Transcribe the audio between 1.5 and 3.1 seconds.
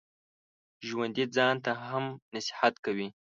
ته هم نصیحت کوي